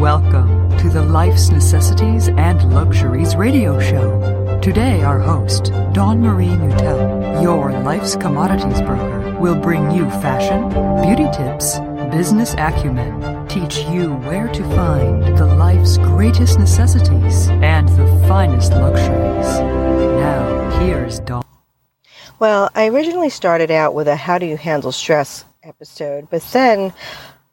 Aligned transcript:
Welcome 0.00 0.74
to 0.78 0.88
the 0.88 1.02
Life's 1.02 1.50
Necessities 1.50 2.28
and 2.28 2.72
Luxuries 2.72 3.36
radio 3.36 3.78
show. 3.78 4.58
Today, 4.62 5.02
our 5.02 5.18
host, 5.18 5.74
Dawn 5.92 6.22
Marie 6.22 6.46
Mutel, 6.46 7.42
your 7.42 7.70
life's 7.82 8.16
commodities 8.16 8.80
broker, 8.80 9.36
will 9.38 9.56
bring 9.56 9.90
you 9.90 10.08
fashion, 10.22 10.70
beauty 11.02 11.30
tips, 11.36 11.80
business 12.16 12.54
acumen, 12.54 13.46
teach 13.46 13.80
you 13.90 14.14
where 14.20 14.48
to 14.48 14.62
find 14.74 15.36
the 15.36 15.44
life's 15.44 15.98
greatest 15.98 16.58
necessities 16.58 17.48
and 17.48 17.86
the 17.90 18.06
finest 18.26 18.72
luxuries. 18.72 19.58
Now, 19.58 20.80
here's 20.80 21.20
Dawn. 21.20 21.44
Well, 22.38 22.70
I 22.74 22.86
originally 22.88 23.28
started 23.28 23.70
out 23.70 23.92
with 23.92 24.08
a 24.08 24.16
how 24.16 24.38
do 24.38 24.46
you 24.46 24.56
handle 24.56 24.92
stress 24.92 25.44
episode, 25.62 26.28
but 26.30 26.40
then 26.54 26.94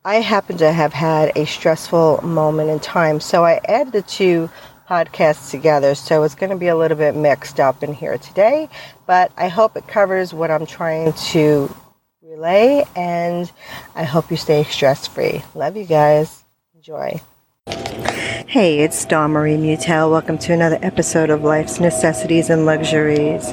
I 0.07 0.21
happen 0.21 0.55
to 0.59 0.71
have 0.71 0.93
had 0.93 1.37
a 1.37 1.45
stressful 1.45 2.21
moment 2.23 2.69
in 2.69 2.79
time, 2.79 3.19
so 3.19 3.43
I 3.43 3.59
added 3.65 3.91
the 3.91 4.01
two 4.01 4.49
podcasts 4.89 5.51
together. 5.51 5.95
So 5.95 6.23
it's 6.23 6.33
going 6.33 6.49
to 6.49 6.55
be 6.55 6.69
a 6.69 6.77
little 6.77 6.95
bit 6.95 7.13
mixed 7.13 7.59
up 7.59 7.83
in 7.83 7.91
here 7.91 8.17
today, 8.17 8.69
but 9.05 9.33
I 9.35 9.49
hope 9.49 9.75
it 9.75 9.85
covers 9.85 10.33
what 10.33 10.49
I'm 10.49 10.65
trying 10.65 11.11
to 11.11 11.75
relay, 12.21 12.85
and 12.95 13.51
I 13.95 14.05
hope 14.05 14.31
you 14.31 14.37
stay 14.37 14.63
stress 14.63 15.07
free. 15.07 15.43
Love 15.53 15.75
you 15.75 15.83
guys. 15.83 16.41
Enjoy. 16.73 17.19
Hey, 17.67 18.79
it's 18.79 19.03
Dawn 19.03 19.31
Marie 19.31 19.57
Mutel. 19.57 20.09
Welcome 20.09 20.37
to 20.37 20.53
another 20.53 20.79
episode 20.81 21.29
of 21.29 21.43
Life's 21.43 21.81
Necessities 21.81 22.49
and 22.49 22.65
Luxuries. 22.65 23.51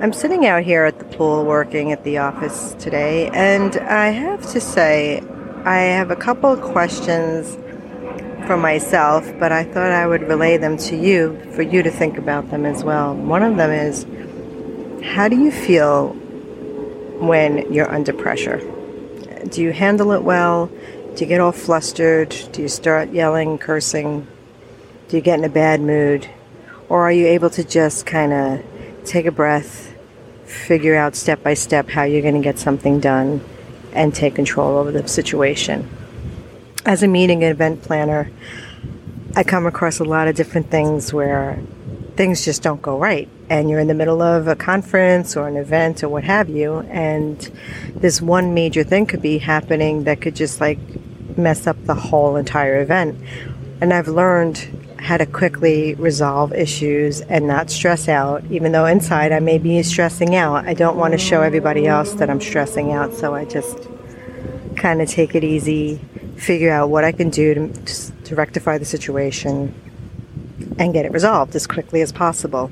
I'm 0.00 0.12
sitting 0.12 0.46
out 0.46 0.62
here 0.62 0.84
at 0.84 1.00
the 1.00 1.04
pool 1.04 1.44
working 1.44 1.90
at 1.90 2.04
the 2.04 2.18
office 2.18 2.76
today, 2.78 3.30
and 3.30 3.76
I 3.78 4.10
have 4.10 4.48
to 4.52 4.60
say, 4.60 5.20
I 5.64 5.78
have 5.78 6.12
a 6.12 6.16
couple 6.16 6.52
of 6.52 6.60
questions 6.60 7.56
for 8.46 8.56
myself, 8.56 9.28
but 9.40 9.50
I 9.50 9.64
thought 9.64 9.90
I 9.90 10.06
would 10.06 10.22
relay 10.22 10.56
them 10.56 10.76
to 10.76 10.96
you 10.96 11.36
for 11.52 11.62
you 11.62 11.82
to 11.82 11.90
think 11.90 12.16
about 12.16 12.48
them 12.52 12.64
as 12.64 12.84
well. 12.84 13.12
One 13.16 13.42
of 13.42 13.56
them 13.56 13.72
is 13.72 14.06
How 15.16 15.26
do 15.26 15.34
you 15.34 15.50
feel 15.50 16.10
when 17.18 17.72
you're 17.72 17.90
under 17.90 18.12
pressure? 18.12 18.58
Do 19.50 19.60
you 19.60 19.72
handle 19.72 20.12
it 20.12 20.22
well? 20.22 20.66
Do 21.16 21.24
you 21.24 21.26
get 21.26 21.40
all 21.40 21.50
flustered? 21.50 22.36
Do 22.52 22.62
you 22.62 22.68
start 22.68 23.10
yelling, 23.10 23.58
cursing? 23.58 24.28
Do 25.08 25.16
you 25.16 25.22
get 25.22 25.40
in 25.40 25.44
a 25.44 25.48
bad 25.48 25.80
mood? 25.80 26.30
Or 26.88 27.02
are 27.02 27.12
you 27.12 27.26
able 27.26 27.50
to 27.50 27.64
just 27.64 28.06
kind 28.06 28.32
of 28.32 28.64
take 29.04 29.26
a 29.26 29.32
breath, 29.32 29.87
figure 30.48 30.96
out 30.96 31.14
step 31.14 31.42
by 31.42 31.54
step 31.54 31.88
how 31.88 32.04
you're 32.04 32.22
going 32.22 32.34
to 32.34 32.40
get 32.40 32.58
something 32.58 33.00
done, 33.00 33.40
and 33.92 34.14
take 34.14 34.34
control 34.34 34.76
over 34.76 34.90
the 34.90 35.06
situation. 35.08 35.88
As 36.84 37.02
a 37.02 37.08
meeting 37.08 37.42
and 37.42 37.52
event 37.52 37.82
planner, 37.82 38.30
I 39.36 39.44
come 39.44 39.66
across 39.66 39.98
a 39.98 40.04
lot 40.04 40.28
of 40.28 40.36
different 40.36 40.70
things 40.70 41.12
where 41.12 41.58
things 42.16 42.44
just 42.44 42.62
don't 42.62 42.82
go 42.82 42.98
right. 42.98 43.28
And 43.50 43.70
you're 43.70 43.78
in 43.78 43.86
the 43.86 43.94
middle 43.94 44.20
of 44.20 44.48
a 44.48 44.56
conference 44.56 45.36
or 45.36 45.48
an 45.48 45.56
event 45.56 46.02
or 46.02 46.08
what 46.08 46.24
have 46.24 46.48
you, 46.48 46.80
and 46.90 47.38
this 47.94 48.20
one 48.20 48.54
major 48.54 48.84
thing 48.84 49.06
could 49.06 49.22
be 49.22 49.38
happening 49.38 50.04
that 50.04 50.20
could 50.20 50.36
just 50.36 50.60
like 50.60 50.78
mess 51.36 51.66
up 51.66 51.82
the 51.84 51.94
whole 51.94 52.36
entire 52.36 52.80
event. 52.82 53.18
And 53.80 53.94
I've 53.94 54.08
learned 54.08 54.68
how 54.98 55.16
to 55.16 55.26
quickly 55.26 55.94
resolve 55.94 56.52
issues 56.52 57.20
and 57.22 57.46
not 57.46 57.70
stress 57.70 58.08
out. 58.08 58.44
Even 58.50 58.72
though 58.72 58.86
inside 58.86 59.32
I 59.32 59.40
may 59.40 59.58
be 59.58 59.82
stressing 59.82 60.34
out, 60.34 60.66
I 60.66 60.74
don't 60.74 60.96
want 60.96 61.12
to 61.12 61.18
show 61.18 61.42
everybody 61.42 61.86
else 61.86 62.14
that 62.14 62.28
I'm 62.28 62.40
stressing 62.40 62.92
out. 62.92 63.14
So 63.14 63.34
I 63.34 63.44
just 63.44 63.88
kind 64.76 65.00
of 65.00 65.08
take 65.08 65.34
it 65.34 65.44
easy, 65.44 66.00
figure 66.36 66.72
out 66.72 66.90
what 66.90 67.04
I 67.04 67.12
can 67.12 67.30
do 67.30 67.54
to, 67.54 68.12
to 68.24 68.34
rectify 68.34 68.78
the 68.78 68.84
situation, 68.84 69.74
and 70.78 70.92
get 70.92 71.04
it 71.04 71.12
resolved 71.12 71.54
as 71.56 71.66
quickly 71.66 72.02
as 72.02 72.12
possible. 72.12 72.70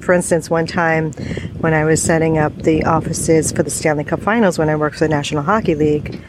For 0.00 0.14
instance, 0.14 0.48
one 0.48 0.66
time 0.66 1.12
when 1.60 1.74
I 1.74 1.84
was 1.84 2.02
setting 2.02 2.38
up 2.38 2.54
the 2.56 2.84
offices 2.84 3.52
for 3.52 3.62
the 3.62 3.70
Stanley 3.70 4.04
Cup 4.04 4.20
Finals 4.20 4.58
when 4.58 4.68
I 4.68 4.76
worked 4.76 4.96
for 4.96 5.04
the 5.04 5.14
National 5.14 5.42
Hockey 5.42 5.74
League, 5.74 6.22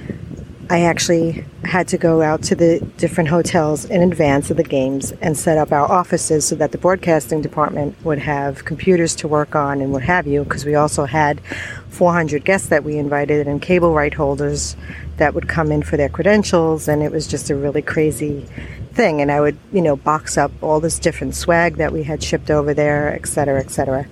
I 0.72 0.81
actually 0.81 1.44
had 1.63 1.88
to 1.88 1.97
go 1.97 2.22
out 2.22 2.44
to 2.44 2.56
the 2.56 2.80
different 2.97 3.30
hotels 3.30 3.85
in 3.85 4.03
advance 4.03 4.52
of 4.52 4.57
the 4.57 4.63
games 4.63 5.12
and 5.13 5.35
set 5.35 5.57
up 5.57 5.72
our 5.72 5.91
offices 5.91 6.46
so 6.46 6.56
that 6.57 6.72
the 6.72 6.78
broadcasting 6.78 7.41
department 7.41 7.96
would 8.06 8.19
have 8.19 8.66
computers 8.66 9.16
to 9.16 9.28
work 9.28 9.56
on 9.56 9.81
and 9.81 9.91
what 9.91 10.03
have 10.03 10.28
you, 10.28 10.44
because 10.44 10.66
we 10.66 10.75
also 10.75 11.06
had 11.06 11.41
400 11.90 12.46
guests 12.46 12.69
that 12.69 12.84
we 12.84 13.00
invited 13.00 13.47
and 13.47 13.63
cable 13.63 13.96
right 13.96 14.13
holders 14.13 14.75
that 15.18 15.34
would 15.34 15.50
come 15.50 15.72
in 15.72 15.81
for 15.81 15.97
their 15.97 16.08
credentials, 16.08 16.88
and 16.88 17.02
it 17.02 17.12
was 17.12 17.25
just 17.25 17.50
a 17.50 17.56
really 17.56 17.81
crazy 17.81 18.46
thing. 18.94 19.22
And 19.22 19.31
I 19.31 19.41
would, 19.41 19.58
you 19.74 19.81
know, 19.81 19.96
box 19.96 20.38
up 20.38 20.52
all 20.62 20.79
this 20.79 21.00
different 21.00 21.34
swag 21.34 21.78
that 21.78 21.91
we 21.91 22.03
had 22.03 22.22
shipped 22.22 22.52
over 22.52 22.75
there, 22.75 23.12
et 23.16 23.28
cetera, 23.28 23.59
et 23.59 23.72
cetera. 23.72 24.06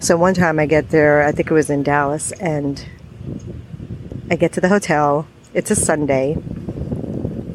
So 0.00 0.16
one 0.16 0.32
time 0.32 0.58
I 0.58 0.64
get 0.64 0.88
there, 0.88 1.22
I 1.22 1.32
think 1.32 1.50
it 1.50 1.54
was 1.54 1.68
in 1.68 1.82
Dallas, 1.82 2.32
and 2.32 2.82
I 4.30 4.36
get 4.36 4.54
to 4.54 4.60
the 4.62 4.70
hotel 4.70 5.28
it's 5.56 5.70
a 5.70 5.74
Sunday. 5.74 6.36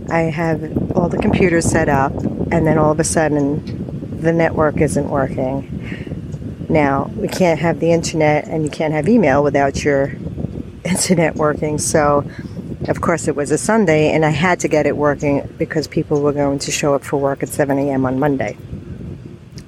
I 0.10 0.22
have 0.22 0.98
all 0.98 1.08
the 1.08 1.20
computers 1.20 1.66
set 1.66 1.88
up, 1.88 2.12
and 2.52 2.66
then 2.66 2.80
all 2.80 2.92
of 2.92 3.00
a 3.00 3.04
sudden, 3.04 4.20
the 4.20 4.34
network 4.34 4.82
isn't 4.82 5.08
working. 5.08 6.66
Now, 6.68 7.12
we 7.16 7.28
can't 7.28 7.60
have 7.60 7.80
the 7.80 7.92
internet 7.92 8.48
and 8.48 8.64
you 8.64 8.72
can't 8.72 8.94
have 8.94 9.08
email 9.08 9.44
without 9.44 9.84
your 9.84 10.14
internet 10.84 11.36
working. 11.36 11.78
So, 11.78 12.28
of 12.88 13.02
course, 13.02 13.28
it 13.28 13.36
was 13.36 13.52
a 13.52 13.58
Sunday, 13.58 14.12
and 14.12 14.26
I 14.26 14.32
had 14.32 14.60
to 14.62 14.68
get 14.68 14.88
it 14.88 14.98
working 14.98 15.48
because 15.60 15.88
people 15.88 16.22
were 16.22 16.34
going 16.34 16.58
to 16.58 16.72
show 16.72 16.96
up 16.96 17.04
for 17.04 17.18
work 17.18 17.44
at 17.44 17.50
7 17.50 17.78
a.m. 17.78 18.08
on 18.08 18.20
Monday. 18.20 18.58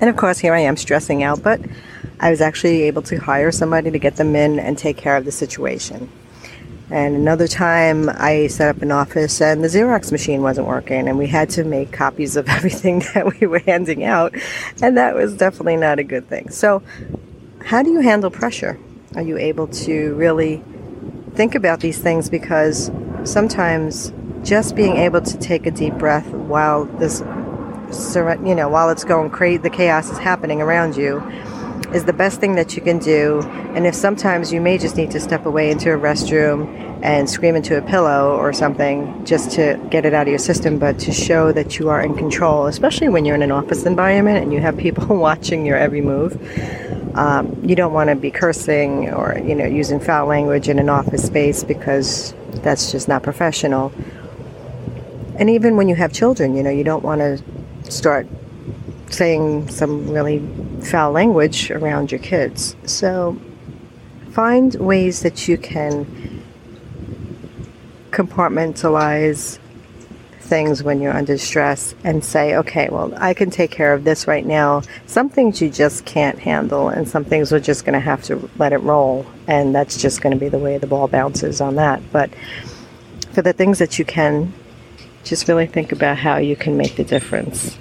And 0.01 0.09
of 0.09 0.17
course, 0.17 0.39
here 0.39 0.55
I 0.55 0.61
am 0.61 0.75
stressing 0.75 1.21
out, 1.21 1.43
but 1.43 1.61
I 2.19 2.31
was 2.31 2.41
actually 2.41 2.81
able 2.83 3.03
to 3.03 3.17
hire 3.17 3.51
somebody 3.51 3.91
to 3.91 3.99
get 3.99 4.15
them 4.15 4.35
in 4.35 4.57
and 4.57 4.75
take 4.75 4.97
care 4.97 5.17
of 5.17 5.23
the 5.23 5.31
situation. 5.31 6.09
And 6.89 7.15
another 7.15 7.47
time 7.47 8.09
I 8.09 8.47
set 8.47 8.75
up 8.75 8.81
an 8.81 8.91
office 8.91 9.41
and 9.41 9.63
the 9.63 9.67
Xerox 9.67 10.11
machine 10.11 10.41
wasn't 10.41 10.67
working 10.67 11.07
and 11.07 11.17
we 11.17 11.27
had 11.27 11.49
to 11.51 11.63
make 11.63 11.91
copies 11.91 12.35
of 12.35 12.47
everything 12.49 12.99
that 13.13 13.39
we 13.39 13.47
were 13.47 13.59
handing 13.59 14.03
out. 14.03 14.35
And 14.81 14.97
that 14.97 15.15
was 15.15 15.35
definitely 15.35 15.77
not 15.77 15.99
a 15.99 16.03
good 16.03 16.27
thing. 16.27 16.49
So, 16.49 16.83
how 17.65 17.81
do 17.81 17.91
you 17.91 18.01
handle 18.01 18.29
pressure? 18.29 18.77
Are 19.15 19.21
you 19.21 19.37
able 19.37 19.67
to 19.67 20.13
really 20.15 20.61
think 21.33 21.55
about 21.55 21.79
these 21.79 21.97
things? 21.97 22.29
Because 22.29 22.91
sometimes 23.23 24.11
just 24.43 24.75
being 24.75 24.97
able 24.97 25.21
to 25.21 25.37
take 25.37 25.65
a 25.65 25.71
deep 25.71 25.93
breath 25.93 26.27
while 26.27 26.85
this, 26.85 27.21
you 27.21 28.55
know, 28.55 28.67
while 28.67 28.89
it's 28.89 29.05
going 29.05 29.29
crazy, 29.29 29.57
the 29.57 29.69
chaos 29.69 30.09
is 30.09 30.17
happening 30.17 30.61
around 30.61 30.97
you 30.97 31.21
is 31.93 32.05
the 32.05 32.13
best 32.13 32.39
thing 32.39 32.55
that 32.55 32.75
you 32.75 32.81
can 32.81 32.97
do. 32.97 33.41
And 33.75 33.85
if 33.85 33.93
sometimes 33.93 34.51
you 34.51 34.59
may 34.59 34.77
just 34.77 34.95
need 34.97 35.11
to 35.11 35.19
step 35.19 35.45
away 35.45 35.69
into 35.69 35.93
a 35.93 35.97
restroom 35.97 36.67
and 37.03 37.29
scream 37.29 37.55
into 37.55 37.77
a 37.77 37.81
pillow 37.81 38.35
or 38.37 38.53
something 38.53 39.25
just 39.25 39.51
to 39.51 39.79
get 39.91 40.05
it 40.05 40.13
out 40.13 40.23
of 40.23 40.29
your 40.29 40.39
system, 40.39 40.79
but 40.79 40.97
to 40.99 41.11
show 41.11 41.51
that 41.51 41.77
you 41.77 41.89
are 41.89 42.01
in 42.01 42.15
control, 42.15 42.65
especially 42.65 43.09
when 43.09 43.25
you're 43.25 43.35
in 43.35 43.43
an 43.43 43.51
office 43.51 43.85
environment 43.85 44.43
and 44.43 44.53
you 44.53 44.59
have 44.59 44.77
people 44.77 45.05
watching 45.17 45.65
your 45.65 45.77
every 45.77 46.01
move. 46.01 46.35
Um, 47.15 47.59
you 47.63 47.75
don't 47.75 47.93
want 47.93 48.09
to 48.09 48.15
be 48.15 48.31
cursing 48.31 49.13
or 49.13 49.37
you 49.37 49.53
know 49.53 49.65
using 49.65 49.99
foul 49.99 50.25
language 50.25 50.67
in 50.67 50.79
an 50.79 50.89
office 50.89 51.23
space 51.23 51.63
because 51.63 52.33
that's 52.63 52.91
just 52.91 53.07
not 53.07 53.21
professional. 53.21 53.93
And 55.37 55.49
even 55.49 55.77
when 55.77 55.89
you 55.89 55.95
have 55.95 56.11
children, 56.11 56.55
you 56.55 56.63
know 56.63 56.71
you 56.71 56.83
don't 56.83 57.03
want 57.03 57.21
to 57.21 57.91
start 57.91 58.25
saying 59.09 59.69
some 59.69 60.09
really 60.09 60.39
foul 60.83 61.11
language 61.11 61.71
around 61.71 62.11
your 62.11 62.19
kids. 62.19 62.75
So 62.85 63.39
find 64.31 64.73
ways 64.75 65.21
that 65.21 65.47
you 65.47 65.57
can 65.57 66.43
compartmentalize 68.11 69.59
things 70.39 70.83
when 70.83 71.01
you're 71.01 71.15
under 71.15 71.37
stress 71.37 71.95
and 72.03 72.23
say, 72.23 72.55
okay, 72.55 72.89
well, 72.89 73.13
I 73.17 73.33
can 73.33 73.49
take 73.49 73.71
care 73.71 73.93
of 73.93 74.03
this 74.03 74.27
right 74.27 74.45
now. 74.45 74.83
Some 75.07 75.29
things 75.29 75.61
you 75.61 75.69
just 75.69 76.05
can't 76.05 76.37
handle, 76.37 76.89
and 76.89 77.07
some 77.07 77.25
things 77.25 77.51
we're 77.51 77.59
just 77.59 77.85
going 77.85 77.93
to 77.93 77.99
have 77.99 78.21
to 78.23 78.49
let 78.57 78.73
it 78.73 78.79
roll, 78.79 79.25
and 79.47 79.73
that's 79.73 79.99
just 79.99 80.21
going 80.21 80.33
to 80.33 80.39
be 80.39 80.49
the 80.49 80.59
way 80.59 80.77
the 80.77 80.85
ball 80.87 81.07
bounces 81.07 81.61
on 81.61 81.75
that. 81.75 82.01
But 82.11 82.29
for 83.31 83.41
the 83.41 83.53
things 83.53 83.79
that 83.79 83.97
you 83.97 84.05
can, 84.05 84.53
just 85.23 85.47
really 85.47 85.65
think 85.65 85.91
about 85.91 86.17
how 86.17 86.37
you 86.37 86.55
can 86.55 86.77
make 86.77 86.97
the 86.97 87.03
difference. 87.03 87.77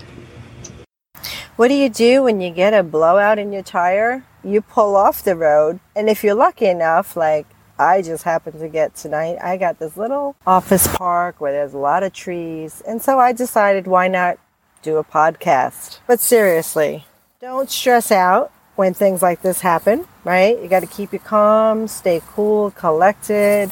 What 1.56 1.69
do 1.69 1.75
you 1.75 1.90
do 1.90 2.22
when 2.22 2.40
you 2.40 2.49
get 2.49 2.72
a 2.72 2.82
blowout 2.82 3.38
in 3.38 3.52
your 3.52 3.62
tire? 3.62 4.25
You 4.43 4.62
pull 4.62 4.96
off 4.96 5.22
the 5.22 5.37
road, 5.37 5.81
and 5.94 6.08
if 6.08 6.25
you're 6.25 6.34
lucky 6.34 6.64
enough, 6.64 7.14
like 7.14 7.46
I 7.78 8.00
just 8.00 8.25
happened 8.25 8.58
to 8.60 8.69
get 8.69 8.94
tonight, 8.96 9.37
I 9.43 9.58
got 9.58 9.78
this 9.78 9.99
little 9.99 10.34
office 10.46 10.88
park 10.96 11.43
where 11.43 11.52
there's 11.52 11.75
a 11.75 11.78
lot 11.78 12.04
of 12.04 12.14
trees, 12.14 12.82
and 12.88 13.02
so 13.02 13.19
I 13.19 13.32
decided 13.32 13.87
why 13.87 14.08
not 14.08 14.38
do 14.81 14.96
a 14.96 15.04
podcast. 15.04 15.99
But 16.06 16.20
seriously, 16.20 17.04
don't 17.38 17.69
stress 17.69 18.10
out 18.10 18.50
when 18.75 18.94
things 18.94 19.20
like 19.20 19.43
this 19.43 19.60
happen, 19.60 20.06
right? 20.25 20.58
You 20.58 20.69
got 20.69 20.81
to 20.81 20.87
keep 20.87 21.12
you 21.12 21.19
calm, 21.19 21.87
stay 21.87 22.22
cool, 22.28 22.70
collected, 22.70 23.70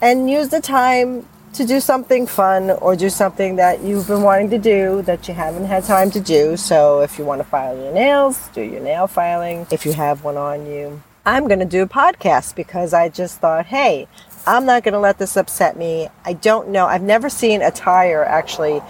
and 0.00 0.28
use 0.28 0.48
the 0.48 0.60
time 0.60 1.28
to 1.54 1.64
do 1.64 1.80
something 1.80 2.26
fun 2.26 2.70
or 2.70 2.96
do 2.96 3.08
something 3.08 3.56
that 3.56 3.80
you've 3.80 4.06
been 4.06 4.22
wanting 4.22 4.50
to 4.50 4.58
do 4.58 5.02
that 5.02 5.28
you 5.28 5.34
haven't 5.34 5.66
had 5.66 5.84
time 5.84 6.10
to 6.10 6.20
do. 6.20 6.56
So 6.56 7.00
if 7.00 7.18
you 7.18 7.24
want 7.24 7.40
to 7.40 7.44
file 7.44 7.76
your 7.76 7.92
nails, 7.92 8.48
do 8.48 8.62
your 8.62 8.80
nail 8.80 9.06
filing 9.06 9.66
if 9.70 9.86
you 9.86 9.92
have 9.92 10.24
one 10.24 10.36
on 10.36 10.66
you. 10.66 11.02
I'm 11.26 11.46
going 11.46 11.60
to 11.60 11.64
do 11.64 11.82
a 11.82 11.88
podcast 11.88 12.54
because 12.54 12.92
I 12.92 13.08
just 13.08 13.40
thought, 13.40 13.66
hey, 13.66 14.08
I'm 14.46 14.66
not 14.66 14.82
going 14.82 14.92
to 14.92 15.00
let 15.00 15.18
this 15.18 15.36
upset 15.36 15.76
me. 15.76 16.08
I 16.24 16.34
don't 16.34 16.68
know. 16.68 16.86
I've 16.86 17.02
never 17.02 17.30
seen 17.30 17.62
a 17.62 17.70
tire 17.70 18.24
actually 18.24 18.82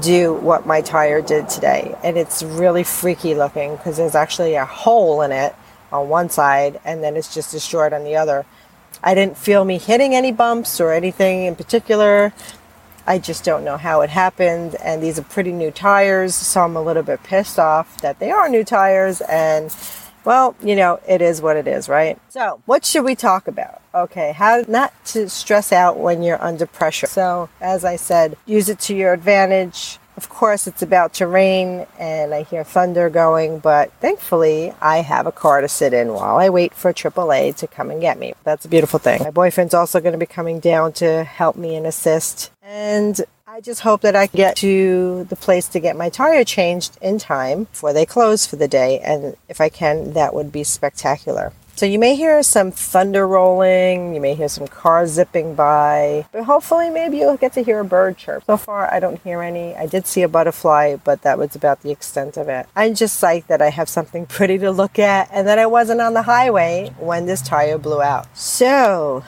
do 0.00 0.34
what 0.34 0.66
my 0.66 0.80
tire 0.80 1.20
did 1.20 1.48
today. 1.48 1.96
And 2.04 2.16
it's 2.16 2.42
really 2.42 2.84
freaky 2.84 3.34
looking 3.34 3.76
because 3.76 3.96
there's 3.96 4.14
actually 4.14 4.54
a 4.54 4.64
hole 4.64 5.22
in 5.22 5.32
it 5.32 5.54
on 5.90 6.08
one 6.08 6.30
side 6.30 6.80
and 6.84 7.02
then 7.02 7.16
it's 7.16 7.34
just 7.34 7.50
destroyed 7.50 7.92
on 7.92 8.04
the 8.04 8.16
other. 8.16 8.46
I 9.02 9.14
didn't 9.14 9.36
feel 9.36 9.64
me 9.64 9.78
hitting 9.78 10.14
any 10.14 10.32
bumps 10.32 10.80
or 10.80 10.92
anything 10.92 11.44
in 11.44 11.56
particular. 11.56 12.32
I 13.06 13.18
just 13.18 13.44
don't 13.44 13.64
know 13.64 13.76
how 13.76 14.00
it 14.02 14.10
happened. 14.10 14.76
And 14.76 15.02
these 15.02 15.18
are 15.18 15.22
pretty 15.22 15.52
new 15.52 15.70
tires, 15.70 16.34
so 16.34 16.62
I'm 16.62 16.76
a 16.76 16.82
little 16.82 17.02
bit 17.02 17.22
pissed 17.22 17.58
off 17.58 18.00
that 18.00 18.18
they 18.18 18.30
are 18.30 18.48
new 18.48 18.64
tires 18.64 19.20
and 19.22 19.74
well, 20.24 20.54
you 20.62 20.76
know, 20.76 21.00
it 21.06 21.20
is 21.20 21.42
what 21.42 21.56
it 21.56 21.66
is, 21.66 21.88
right? 21.88 22.18
So, 22.28 22.62
what 22.66 22.84
should 22.84 23.04
we 23.04 23.14
talk 23.14 23.48
about? 23.48 23.82
Okay, 23.94 24.32
how 24.32 24.62
not 24.68 24.92
to 25.06 25.28
stress 25.28 25.72
out 25.72 25.98
when 25.98 26.22
you're 26.22 26.42
under 26.42 26.66
pressure. 26.66 27.08
So, 27.08 27.48
as 27.60 27.84
I 27.84 27.96
said, 27.96 28.36
use 28.46 28.68
it 28.68 28.78
to 28.80 28.94
your 28.94 29.12
advantage. 29.12 29.98
Of 30.16 30.28
course, 30.28 30.66
it's 30.66 30.82
about 30.82 31.14
to 31.14 31.26
rain 31.26 31.86
and 31.98 32.34
I 32.34 32.42
hear 32.42 32.64
thunder 32.64 33.08
going, 33.08 33.60
but 33.60 33.92
thankfully, 33.94 34.72
I 34.80 34.98
have 34.98 35.26
a 35.26 35.32
car 35.32 35.60
to 35.60 35.68
sit 35.68 35.94
in 35.94 36.12
while 36.12 36.36
I 36.36 36.50
wait 36.50 36.74
for 36.74 36.92
AAA 36.92 37.56
to 37.56 37.66
come 37.66 37.90
and 37.90 38.00
get 38.00 38.18
me. 38.18 38.34
That's 38.44 38.64
a 38.64 38.68
beautiful 38.68 38.98
thing. 38.98 39.22
My 39.22 39.30
boyfriend's 39.30 39.74
also 39.74 40.00
going 40.00 40.12
to 40.12 40.18
be 40.18 40.26
coming 40.26 40.60
down 40.60 40.92
to 40.94 41.24
help 41.24 41.56
me 41.56 41.76
and 41.76 41.86
assist. 41.86 42.50
And 42.62 43.20
I 43.46 43.60
just 43.60 43.80
hope 43.80 44.02
that 44.02 44.16
I 44.16 44.26
can 44.26 44.36
get 44.36 44.56
to 44.56 45.24
the 45.24 45.36
place 45.36 45.68
to 45.68 45.80
get 45.80 45.96
my 45.96 46.08
tire 46.08 46.44
changed 46.44 46.98
in 47.00 47.18
time 47.18 47.64
before 47.64 47.92
they 47.92 48.06
close 48.06 48.46
for 48.46 48.56
the 48.56 48.68
day. 48.68 48.98
And 49.00 49.36
if 49.48 49.60
I 49.60 49.68
can, 49.68 50.12
that 50.12 50.34
would 50.34 50.52
be 50.52 50.64
spectacular. 50.64 51.52
So 51.74 51.86
you 51.86 51.98
may 51.98 52.16
hear 52.16 52.42
some 52.42 52.70
thunder 52.70 53.26
rolling, 53.26 54.14
you 54.14 54.20
may 54.20 54.34
hear 54.34 54.48
some 54.48 54.68
cars 54.68 55.10
zipping 55.10 55.54
by, 55.54 56.26
but 56.30 56.44
hopefully 56.44 56.90
maybe 56.90 57.18
you'll 57.18 57.36
get 57.36 57.54
to 57.54 57.62
hear 57.62 57.80
a 57.80 57.84
bird 57.84 58.18
chirp. 58.18 58.44
So 58.46 58.56
far 58.56 58.92
I 58.92 59.00
don't 59.00 59.20
hear 59.22 59.42
any. 59.42 59.74
I 59.74 59.86
did 59.86 60.06
see 60.06 60.22
a 60.22 60.28
butterfly, 60.28 60.96
but 61.02 61.22
that 61.22 61.38
was 61.38 61.56
about 61.56 61.80
the 61.80 61.90
extent 61.90 62.36
of 62.36 62.48
it. 62.48 62.66
I'm 62.76 62.94
just 62.94 63.20
psyched 63.20 63.46
that 63.46 63.62
I 63.62 63.70
have 63.70 63.88
something 63.88 64.26
pretty 64.36 64.58
to 64.58 64.70
look 64.70 64.98
at 64.98 65.28
and 65.32 65.46
that 65.48 65.58
I 65.58 65.66
wasn't 65.66 66.00
on 66.00 66.14
the 66.14 66.22
highway 66.22 66.92
when 66.98 67.26
this 67.26 67.42
tire 67.42 67.78
blew 67.78 68.02
out. 68.02 68.36
So 68.36 69.24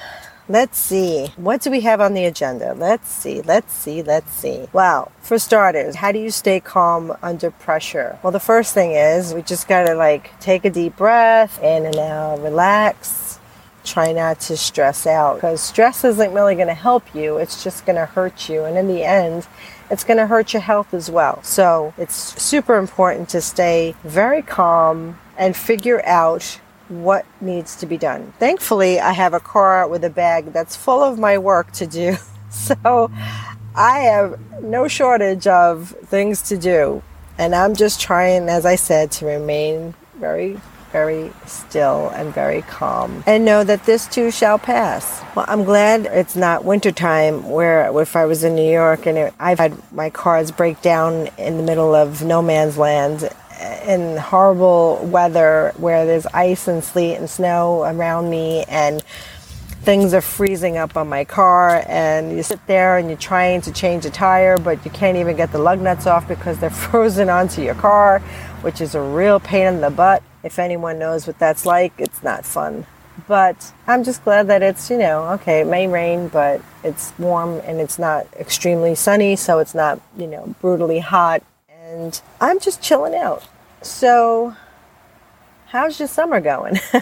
Let's 0.47 0.79
see. 0.79 1.29
What 1.37 1.63
do 1.63 1.71
we 1.71 1.81
have 1.81 2.03
on 2.03 2.13
the 2.13 2.27
agenda? 2.27 2.75
Let's 2.75 3.11
see. 3.11 3.41
Let's 3.41 3.73
see. 3.73 4.03
Let's 4.03 4.31
see. 4.31 4.69
Well, 4.75 5.11
for 5.23 5.39
starters, 5.39 5.97
how 5.97 6.13
do 6.13 6.19
you 6.19 6.31
stay 6.31 6.61
calm 6.61 7.17
under 7.23 7.51
pressure? 7.51 8.19
Well, 8.23 8.31
the 8.31 8.41
first 8.41 8.75
thing 8.75 8.93
is 8.93 9.33
we 9.33 9.41
just 9.41 9.69
got 9.69 9.85
to 9.85 9.95
like 9.95 10.39
take 10.41 10.67
a 10.67 10.71
deep 10.71 10.97
breath 10.97 11.63
in 11.63 11.87
and 11.87 11.97
out, 11.97 12.43
relax. 12.43 13.39
Try 13.85 14.13
not 14.13 14.41
to 14.41 14.57
stress 14.57 15.07
out 15.07 15.37
because 15.37 15.63
stress 15.63 16.05
isn't 16.05 16.33
really 16.33 16.55
going 16.55 16.69
to 16.69 16.75
help 16.75 17.15
you. 17.15 17.39
It's 17.39 17.65
just 17.65 17.87
going 17.87 17.97
to 17.97 18.07
hurt 18.07 18.49
you. 18.49 18.65
And 18.65 18.77
in 18.77 18.87
the 18.87 19.03
end, 19.03 19.47
it's 19.91 20.05
going 20.05 20.17
to 20.19 20.27
hurt 20.27 20.53
your 20.53 20.63
health 20.63 20.93
as 20.93 21.11
well. 21.11 21.43
So 21.43 21.95
it's 21.97 22.41
super 22.43 22.77
important 22.77 23.31
to 23.31 23.41
stay 23.41 23.95
very 24.03 24.43
calm 24.43 25.19
and 25.39 25.57
figure 25.57 26.05
out 26.05 26.61
what 26.89 27.25
needs 27.41 27.77
to 27.77 27.87
be 27.87 27.97
done. 27.97 28.33
Thankfully, 28.39 29.01
I 29.01 29.13
have 29.13 29.35
a 29.35 29.41
car 29.41 29.89
with 29.89 30.05
a 30.05 30.11
bag 30.11 30.53
that's 30.53 30.77
full 30.77 31.03
of 31.03 31.19
my 31.19 31.39
work 31.39 31.73
to 31.73 31.87
do. 31.87 32.17
So 32.55 33.11
I 33.75 33.99
have 34.03 34.63
no 34.63 34.87
shortage 34.87 35.49
of 35.49 35.89
things 36.07 36.41
to 36.43 36.57
do. 36.57 37.03
And 37.37 37.53
I'm 37.53 37.75
just 37.75 38.01
trying, 38.01 38.49
as 38.49 38.65
I 38.65 38.77
said, 38.77 39.11
to 39.13 39.27
remain 39.27 39.95
very, 40.21 40.61
very 40.93 41.33
still 41.47 42.11
and 42.11 42.33
very 42.33 42.63
calm 42.63 43.25
and 43.27 43.45
know 43.45 43.65
that 43.65 43.85
this 43.85 44.07
too 44.07 44.31
shall 44.31 44.61
pass. 44.61 45.21
Well, 45.35 45.45
I'm 45.49 45.65
glad 45.65 46.07
it's 46.07 46.37
not 46.37 46.65
wintertime 46.65 47.51
where 47.51 47.91
if 48.01 48.15
I 48.15 48.25
was 48.27 48.45
in 48.45 48.55
New 48.55 48.71
York 48.71 49.05
and 49.05 49.19
it, 49.19 49.35
I've 49.41 49.59
had 49.59 49.77
my 49.93 50.11
cars 50.11 50.53
break 50.53 50.81
down 50.81 51.29
in 51.37 51.57
the 51.57 51.65
middle 51.65 51.97
of 51.97 52.23
no 52.23 52.41
man's 52.41 52.79
land 52.79 53.29
in 53.87 54.17
horrible 54.17 54.99
weather 55.05 55.73
where 55.77 56.07
there's 56.07 56.27
ice 56.27 56.69
and 56.69 56.83
sleet 56.83 57.17
and 57.17 57.29
snow 57.29 57.83
around 57.83 58.31
me 58.31 58.65
and 58.65 59.03
things 59.85 60.15
are 60.15 60.23
freezing 60.23 60.79
up 60.79 60.97
on 60.97 61.09
my 61.09 61.25
car 61.25 61.85
and 61.87 62.33
you 62.33 62.43
sit 62.43 62.67
there 62.67 62.97
and 62.97 63.09
you're 63.09 63.19
trying 63.19 63.61
to 63.61 63.71
change 63.71 64.07
a 64.07 64.11
tire 64.11 64.57
but 64.57 64.83
you 64.85 64.91
can't 64.91 65.19
even 65.19 65.37
get 65.37 65.53
the 65.53 65.59
lug 65.59 65.81
nuts 65.81 66.07
off 66.07 66.27
because 66.27 66.59
they're 66.59 66.71
frozen 66.89 67.29
onto 67.29 67.63
your 67.63 67.75
car 67.75 68.21
which 68.63 68.81
is 68.81 68.95
a 68.95 69.01
real 69.01 69.39
pain 69.39 69.67
in 69.67 69.81
the 69.83 69.91
butt. 69.91 70.23
If 70.43 70.59
anyone 70.59 70.99
knows 70.99 71.27
what 71.27 71.39
that's 71.39 71.67
like 71.67 71.93
it's 71.99 72.23
not 72.23 72.45
fun. 72.47 72.87
But 73.29 73.73
i'm 73.87 74.05
just 74.05 74.25
glad 74.25 74.49
that 74.49 74.63
it's 74.63 74.91
you 74.91 74.99
know 74.99 75.25
okay 75.35 75.61
it 75.61 75.67
may 75.67 75.87
rain 75.87 76.29
but 76.29 76.61
it's 76.83 77.13
warm 77.19 77.61
and 77.65 77.79
it's 77.79 77.99
not 77.99 78.27
extremely 78.35 78.95
sunny 78.95 79.37
so 79.37 79.59
it's 79.59 79.75
not 79.75 80.01
you 80.17 80.27
know 80.27 80.55
brutally 80.61 81.01
hot. 81.01 81.43
And 81.69 82.21
i'm 82.41 82.59
just 82.59 82.83
chilling 82.83 83.15
out 83.15 83.47
so, 83.85 84.55
how's 85.67 85.99
your 85.99 86.09
summer 86.09 86.41
going? 86.41 86.79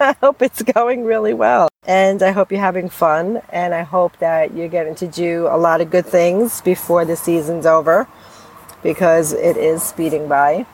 I 0.00 0.16
hope 0.20 0.42
it's 0.42 0.62
going 0.62 1.04
really 1.04 1.34
well. 1.34 1.68
And 1.86 2.22
I 2.22 2.30
hope 2.32 2.50
you're 2.50 2.60
having 2.60 2.88
fun. 2.88 3.42
And 3.50 3.74
I 3.74 3.82
hope 3.82 4.18
that 4.18 4.54
you're 4.54 4.68
getting 4.68 4.94
to 4.96 5.06
do 5.06 5.46
a 5.50 5.56
lot 5.56 5.80
of 5.80 5.90
good 5.90 6.06
things 6.06 6.60
before 6.60 7.04
the 7.04 7.16
season's 7.16 7.66
over 7.66 8.08
because 8.82 9.32
it 9.32 9.56
is 9.56 9.82
speeding 9.82 10.28
by. 10.28 10.66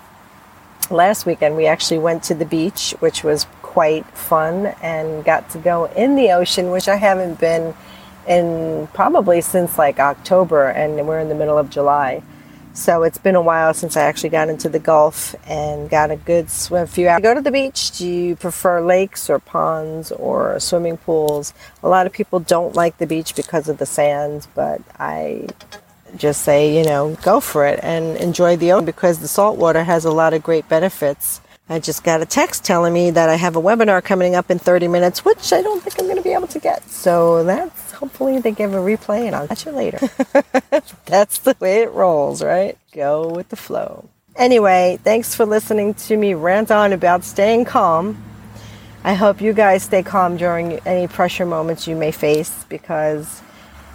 Last 0.91 1.27
weekend, 1.27 1.57
we 1.57 1.67
actually 1.67 1.99
went 1.99 2.25
to 2.25 2.35
the 2.35 2.45
beach, 2.45 2.95
which 2.99 3.23
was 3.23 3.47
quite 3.63 4.05
fun, 4.06 4.75
and 4.83 5.25
got 5.25 5.49
to 5.51 5.59
go 5.59 5.85
in 5.85 6.17
the 6.17 6.33
ocean, 6.33 6.71
which 6.71 6.89
I 6.89 6.97
haven't 6.97 7.39
been 7.39 7.75
in 8.27 8.89
probably 8.93 9.41
since 9.41 9.79
like 9.79 10.01
October, 10.01 10.69
and 10.69 11.06
we're 11.06 11.21
in 11.21 11.29
the 11.29 11.35
middle 11.35 11.59
of 11.59 11.71
July. 11.71 12.23
So 12.72 13.02
it's 13.02 13.19
been 13.19 13.34
a 13.34 13.43
while 13.43 13.75
since 13.75 13.96
I 13.96 14.02
actually 14.02 14.31
got 14.31 14.49
into 14.49 14.69
the 14.69 14.78
Gulf 14.78 15.34
and 15.46 15.90
got 15.90 16.11
a 16.11 16.17
good 16.17 16.50
swim. 16.50 16.84
If 16.84 16.96
you 16.96 17.06
go 17.20 17.34
to 17.34 17.40
the 17.40 17.50
beach, 17.50 17.90
do 17.99 18.08
you 18.08 18.37
prefer 18.37 18.81
lakes 18.81 19.28
or 19.28 19.38
ponds 19.40 20.12
or 20.12 20.58
swimming 20.61 20.96
pools? 20.96 21.52
A 21.82 21.88
lot 21.88 22.06
of 22.06 22.12
people 22.12 22.38
don't 22.38 22.75
like 22.75 22.99
the 22.99 23.06
beach 23.06 23.34
because 23.34 23.69
of 23.69 23.78
the 23.78 23.87
sand, 23.87 24.46
but 24.55 24.81
I 24.99 25.49
just 26.17 26.43
say, 26.43 26.76
you 26.76 26.84
know, 26.84 27.17
go 27.22 27.40
for 27.40 27.67
it 27.67 27.81
and 27.82 28.17
enjoy 28.17 28.56
the 28.56 28.72
ocean 28.72 28.84
because 28.84 29.19
the 29.19 29.29
salt 29.29 29.58
water 29.58 29.84
has 29.84 30.05
a 30.05 30.10
lot 30.12 30.32
of 30.32 30.43
great 30.43 30.69
benefits. 30.69 31.41
I 31.70 31.79
just 31.79 32.03
got 32.03 32.20
a 32.20 32.27
text 32.27 32.65
telling 32.65 32.93
me 32.93 33.12
that 33.12 33.29
I 33.29 33.36
have 33.36 33.55
a 33.55 33.62
webinar 33.62 34.03
coming 34.03 34.34
up 34.34 34.50
in 34.50 34.58
30 34.58 34.89
minutes, 34.89 35.24
which 35.24 35.53
I 35.53 35.62
don't 35.62 35.81
think 35.81 36.00
I'm 36.00 36.06
going 36.06 36.17
to 36.17 36.22
be 36.22 36.32
able 36.32 36.48
to 36.48 36.58
get. 36.58 36.82
So 36.91 37.44
that's 37.44 37.93
hopefully 37.93 38.41
they 38.41 38.50
give 38.50 38.74
a 38.74 38.79
replay 38.79 39.27
and 39.27 39.36
I'll 39.36 39.46
catch 39.46 39.67
you 39.67 39.72
later. 39.72 40.00
That's 41.06 41.39
the 41.39 41.56
way 41.60 41.82
it 41.82 41.93
rolls, 41.93 42.43
right? 42.43 42.77
Go 42.93 43.29
with 43.29 43.50
the 43.50 43.56
flow. 43.56 44.08
Anyway, 44.34 44.98
thanks 45.05 45.34
for 45.34 45.46
listening 45.46 45.94
to 45.94 46.17
me 46.17 46.34
rant 46.34 46.72
on 46.72 46.93
about 46.93 47.22
staying 47.22 47.67
calm. 47.67 48.20
I 49.05 49.15
hope 49.15 49.41
you 49.41 49.53
guys 49.53 49.84
stay 49.84 50.03
calm 50.03 50.36
during 50.36 50.81
any 50.81 51.06
pressure 51.06 51.46
moments 51.46 51.86
you 51.86 51.94
may 51.94 52.10
face 52.10 52.65
because 52.69 53.43